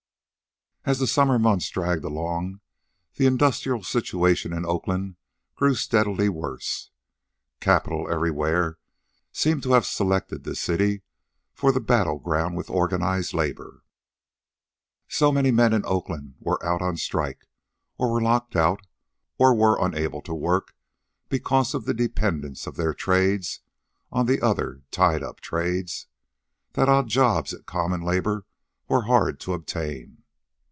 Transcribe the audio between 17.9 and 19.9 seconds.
or were locked out, or were